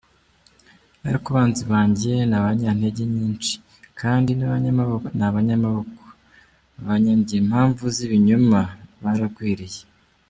[1.07, 3.53] Ariko abanzi banjye ni abanyantege nyinshi,
[3.99, 4.43] Kandi ni
[5.27, 5.99] abanyamaboko,
[6.83, 8.61] Abanyangira impamvu z’ibinyoma
[9.03, 9.81] baragwiriye.